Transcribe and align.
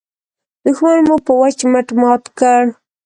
دوښمن 0.63 0.99
مو 1.07 1.15
په 1.25 1.31
وچ 1.41 1.57
مټ 1.71 1.87
مات 2.01 2.23
کړ. 2.39 2.61